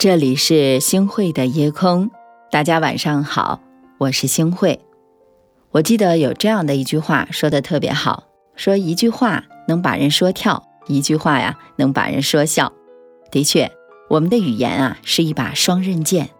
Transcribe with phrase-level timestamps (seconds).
[0.00, 2.10] 这里是星汇的夜空，
[2.50, 3.60] 大家晚上好，
[3.98, 4.80] 我是星汇。
[5.72, 8.24] 我记得有这样的一句话说的特别好，
[8.56, 12.72] 说一句话能把人说跳，一句话呀能把人说笑。
[13.30, 13.70] 的确，
[14.08, 16.30] 我们的语言啊是一把双刃剑，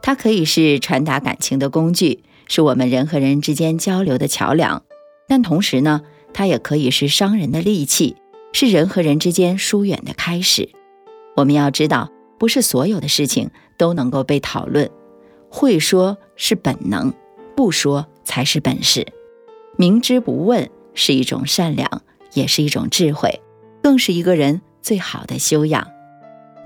[0.00, 4.84] 它可以是传达感情的工具，是我们人和人之间交流的桥梁，
[5.28, 6.00] 但同时呢，
[6.32, 8.16] 它也可以是伤人的利器，
[8.54, 10.70] 是人和人之间疏远的开始。
[11.36, 12.08] 我们要知道。
[12.42, 14.90] 不是所有的事情都能够被讨论，
[15.48, 17.14] 会说是本能，
[17.54, 19.06] 不说才是本事。
[19.76, 22.02] 明知不问是一种善良，
[22.32, 23.40] 也是一种智慧，
[23.80, 25.86] 更是一个人最好的修养。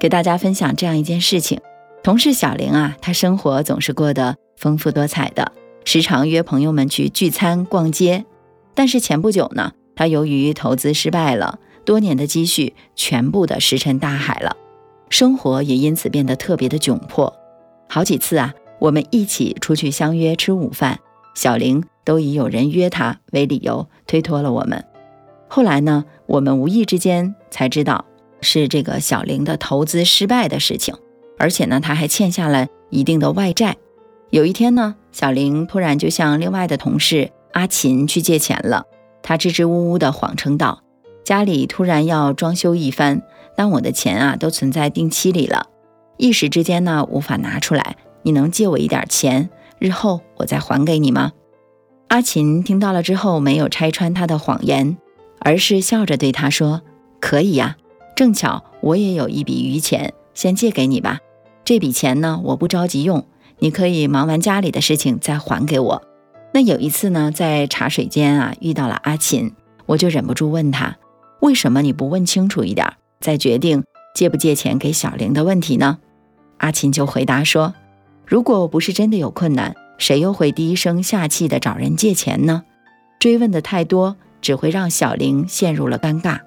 [0.01, 1.61] 给大家分享这样一件事情：
[2.03, 5.53] 同事小玲啊，她生活总是过得丰富多彩的，
[5.85, 8.25] 时常约朋友们去聚餐、逛街。
[8.73, 14.57] 但是前不久呢，她由于投资失败了，多年的积蓄全部的石沉大海了。
[15.09, 17.33] 生活也因此变得特别的窘迫，
[17.89, 20.99] 好几次啊，我们一起出去相约吃午饭，
[21.35, 24.85] 小玲都以有人约她为理由推脱了我们。
[25.49, 28.05] 后来呢，我们无意之间才知道
[28.41, 30.95] 是这个小玲的投资失败的事情，
[31.39, 33.77] 而且呢，她还欠下了一定的外债。
[34.31, 38.85] 有一天呢，小玲突然就向另外的同事阿琴去借钱了，
[39.23, 40.83] 她支支吾吾地谎称道
[41.25, 43.23] ：“家里突然要装修一番。”
[43.57, 45.67] 但我的钱啊都存在定期里了，
[46.19, 47.97] 一时之间呢无法拿出来。
[48.23, 51.33] 你能借我一点钱，日后我再还给你吗？
[52.09, 54.97] 阿琴听到了之后，没有拆穿他的谎言，
[55.41, 56.83] 而是笑着对他说
[57.21, 57.77] ：“可以呀，
[58.15, 61.21] 正巧我也有一笔余钱，先借给你吧。
[61.65, 63.27] 这笔钱呢我不着急用，
[63.59, 66.03] 你可以忙完家里的事情再还给我。”
[66.53, 69.53] 那有一次呢，在茶水间啊遇到了阿琴，
[69.87, 70.97] 我就忍不住问他
[71.41, 75.99] ：“为什么你不问清楚一点？”再决定借不借钱给小玲的问题呢？
[76.59, 77.75] 阿琴就回答说
[78.27, 82.65] ：“如果不是真的有困难，谁又会低声下气的找人借钱呢？
[83.19, 86.41] 追问的太多，只会让小玲陷入了尴尬。”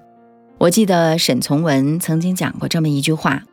[0.58, 3.44] 我记得沈从文曾经讲过这么一句话：“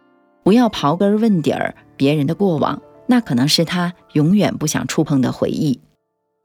[0.44, 5.80] 不要刨根问底儿别人的过往，那可能是他永远不想触碰的回忆。”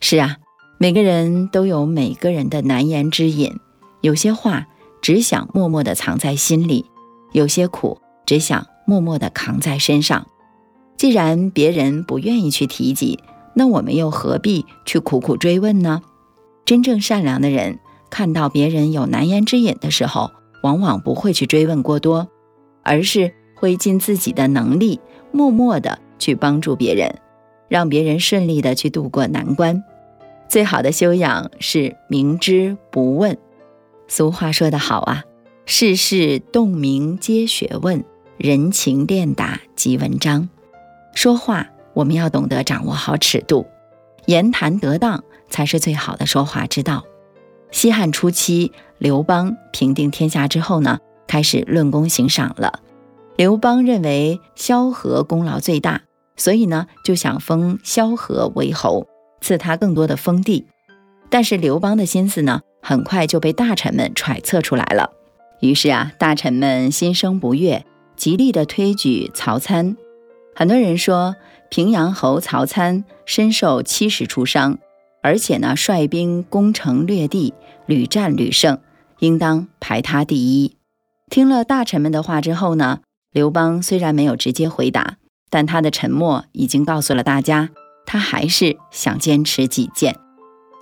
[0.01, 0.37] 是啊，
[0.79, 3.59] 每个人都有每个人的难言之隐，
[4.03, 4.69] 有些话。
[5.03, 6.87] 只想默默地藏在心里，
[7.33, 10.29] 有些苦只想默默地扛在身上。
[10.97, 13.19] 既然别人不愿意去提及，
[13.55, 16.03] 那我们又何必去苦苦追问呢？
[16.65, 17.81] 真正善良的人，
[18.11, 20.31] 看到别人有难言之隐的时候，
[20.63, 22.29] 往往不会去追问过多，
[22.85, 25.01] 而是会尽自己的能力，
[25.33, 27.13] 默默地去帮助别人，
[27.67, 29.83] 让别人顺利地去度过难关。
[30.49, 33.37] 最好的修养是明知不问。
[34.15, 35.25] 俗话说得好啊，
[35.65, 38.05] 世事洞明皆学问，
[38.37, 40.51] 人情练达即文章。
[41.15, 43.67] 说话我们要懂得掌握好尺度，
[44.27, 47.05] 言谈得当才是最好的说话之道。
[47.71, 52.81] 西汉初期，刘邦平定天下之后呢，开始论功行赏了。
[53.37, 56.03] 刘邦认为萧何功劳最大，
[56.37, 59.07] 所以呢就想封萧何为侯，
[59.41, 60.67] 赐他更多的封地。
[61.31, 62.61] 但是刘邦的心思呢？
[62.83, 65.13] 很快就被大臣们揣测出来了，
[65.61, 69.97] 于是啊，大臣们心生不悦，极力的推举曹参。
[70.55, 71.37] 很多人说，
[71.71, 74.79] 平阳侯曹参身受七十出伤，
[75.23, 77.55] 而且呢，率兵攻城略地，
[77.87, 78.81] 屡战屡胜，
[79.21, 80.77] 应当排他第一。
[81.31, 82.99] 听了大臣们的话之后呢，
[83.33, 87.71] 刘邦虽然没有直接回答，但他的沉默已经告诉了大家，
[88.05, 90.17] 他还是想坚持己见。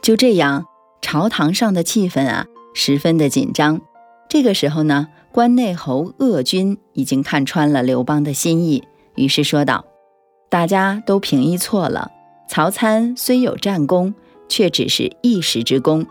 [0.03, 0.65] 就这样。
[1.03, 3.81] 朝堂上的气氛啊，十分的紧张。
[4.29, 8.85] 这个时候呢，关内侯鄂军已经看穿了刘邦的心意，
[9.17, 9.85] 于是说道
[10.49, 12.11] ：“大家都评议错了。
[12.49, 14.15] 曹参虽有战功，
[14.49, 16.07] 却只是一时之功。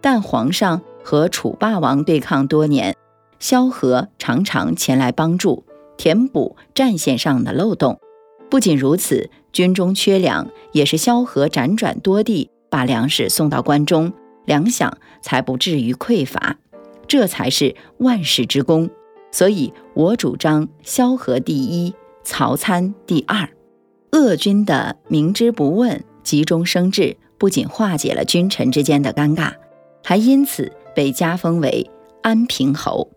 [0.00, 2.96] 但皇上和楚霸王对抗多年，
[3.38, 5.64] 萧何常常前来帮助，
[5.96, 7.98] 填补战线上的漏洞。
[8.50, 14.12] 不仅如此，军中缺粮，也是萧何辗转多地把粮食送到关中。”
[14.44, 16.58] 粮饷才不至于匮乏，
[17.06, 18.90] 这才是万世之功。
[19.30, 23.48] 所以我主张萧何第一，曹参第二。
[24.10, 29.54] 鄂军的明知不问、急中生智，不仅化解了君臣之间的尴尬，
[30.04, 31.90] 还因此被加封为
[32.20, 33.10] 安平侯。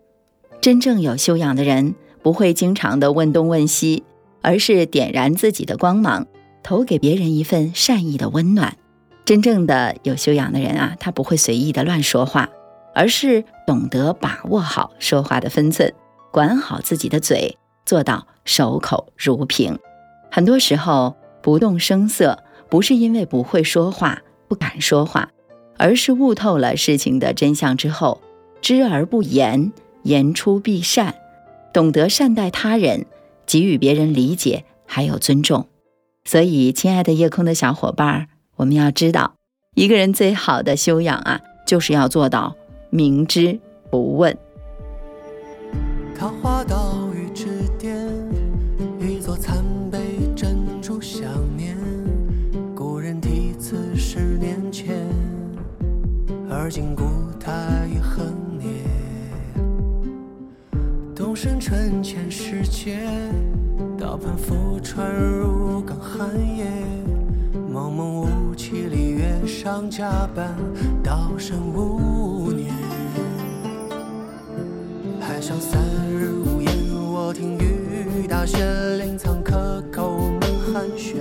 [0.62, 4.04] 真正有修养的人，不会经常的问东问西，
[4.40, 6.26] 而是点燃自己的光芒，
[6.62, 8.78] 投给别人一份善意的温暖。
[9.26, 12.48] 真正的有修养的人啊，他不会随意的乱说话，
[12.94, 15.92] 而是懂得把握好说话的分寸，
[16.30, 19.76] 管好自己的嘴，做到守口如瓶。
[20.30, 25.30] 很多时候不动声色，不是因为不会说话、不敢说话，
[25.76, 28.22] 而是悟透了事情的真相之后，
[28.60, 29.72] 知而不言，
[30.04, 31.16] 言出必善，
[31.72, 33.06] 懂得善待他人，
[33.44, 35.66] 给予别人理解还有尊重。
[36.24, 39.34] 所以，亲爱的夜空的小伙伴儿，我们要知道，
[39.74, 42.56] 一个人最好的修养啊，就是要做到
[42.88, 43.60] 明知
[43.90, 44.36] 不问。
[46.18, 47.46] 桃花岛屿之
[47.78, 48.08] 巅，
[48.98, 49.98] 一座残碑
[50.34, 51.22] 珍珠想
[51.54, 51.76] 念。
[52.74, 54.96] 故人题词十年前，
[56.50, 57.04] 而今故
[57.38, 57.52] 态
[57.94, 58.24] 已横
[58.58, 58.72] 年。
[61.14, 62.98] 东升春浅时节，
[63.98, 66.26] 刀盘浮船入港寒
[66.56, 66.64] 夜。
[69.66, 70.54] 蒙蒙雾气里，月上加班，
[71.02, 72.72] 道声无年。
[75.20, 76.72] 海上三日无言，
[77.12, 78.58] 我听雨打雪，
[78.96, 80.40] 临沧客叩门
[80.72, 81.16] 寒暄。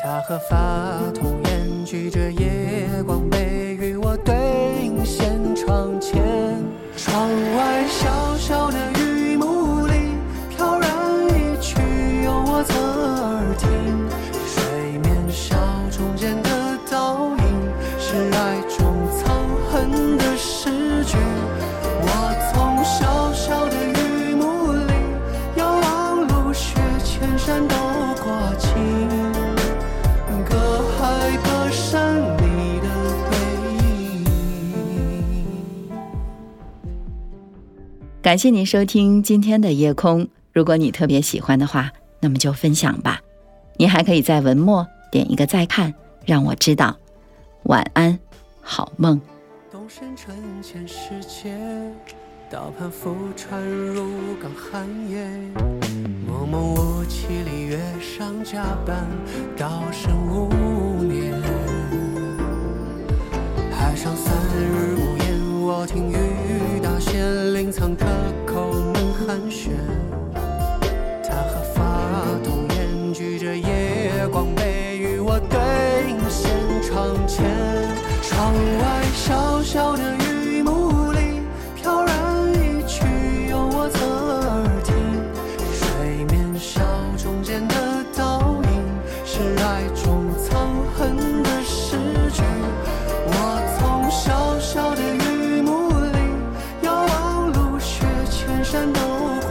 [0.00, 4.36] 他和发童颜，举着夜光杯，与我对
[4.84, 6.22] 影现窗前。
[6.96, 8.93] 窗外小小的雨
[38.24, 40.26] 感谢您收听今天的夜空。
[40.50, 43.20] 如果你特别喜欢的话，那么就分享吧。
[43.76, 45.92] 您还可以在文末点一个再看，
[46.24, 46.96] 让我知道。
[47.64, 48.18] 晚安，
[48.62, 49.20] 好梦。
[49.70, 51.54] 东升春浅时节，
[52.50, 54.06] 刀盘浮船入
[54.40, 55.22] 港寒夜。
[56.26, 59.06] 蒙蒙雾气里，月上加班，
[59.54, 61.30] 道声无年。
[63.70, 66.16] 海上三日无言，我听雨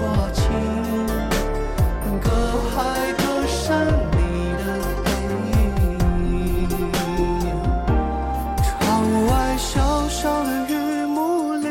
[0.04, 0.44] 多情，
[2.20, 2.28] 隔
[2.76, 4.20] 海隔山，你
[4.60, 4.62] 的
[5.06, 5.08] 背
[5.54, 6.68] 影。
[8.62, 8.70] 窗
[9.28, 9.72] 外潇
[10.10, 11.68] 潇的雨幕里，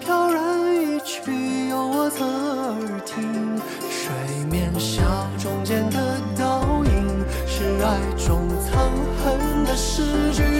[0.00, 0.40] 飘然
[0.74, 3.60] 一曲，由我侧耳听。
[3.90, 4.08] 水
[4.50, 5.02] 面小
[5.38, 8.90] 中间的倒影，是爱中藏
[9.22, 10.55] 恨的诗句。